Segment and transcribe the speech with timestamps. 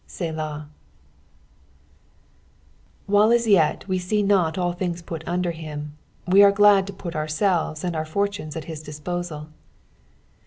[0.07, 0.65] Selah.
[3.05, 6.93] While as yet we see not all things put under him, we are glad to
[6.93, 9.49] put ourselves and our fortunes at his disposal.